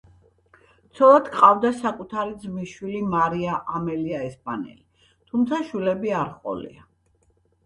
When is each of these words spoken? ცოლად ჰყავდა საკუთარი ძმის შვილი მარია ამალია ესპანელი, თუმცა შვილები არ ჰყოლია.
ცოლად 0.99 1.27
ჰყავდა 1.33 1.69
საკუთარი 1.81 2.33
ძმის 2.45 2.71
შვილი 2.79 3.03
მარია 3.11 3.59
ამალია 3.81 4.23
ესპანელი, 4.31 4.83
თუმცა 5.29 5.61
შვილები 5.69 6.17
არ 6.23 6.33
ჰყოლია. 6.35 6.85